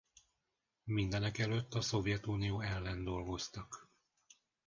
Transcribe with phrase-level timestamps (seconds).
[0.83, 3.89] Mindenekelőtt a Szovjetunió ellen dolgoztak.